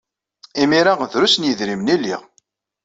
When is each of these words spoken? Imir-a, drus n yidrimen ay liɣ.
Imir-a, 0.61 0.93
drus 1.11 1.35
n 1.37 1.45
yidrimen 1.47 1.93
ay 1.93 1.99
liɣ. 1.99 2.21